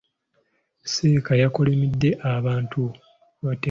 Seeka 0.91 1.33
yakolimidde 1.43 2.09
abatemu. 2.31 2.89